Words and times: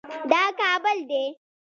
دا 0.31 0.43
کابل 0.59 0.97
دی 1.09 1.23